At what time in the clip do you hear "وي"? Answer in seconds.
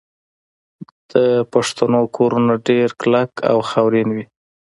4.15-4.25